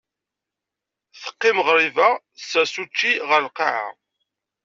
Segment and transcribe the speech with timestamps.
[1.21, 3.87] Teqim ɣriba, tessers učči ɣer lqaɛa.